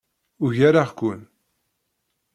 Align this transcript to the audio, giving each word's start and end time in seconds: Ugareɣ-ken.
Ugareɣ-ken. 0.43 1.21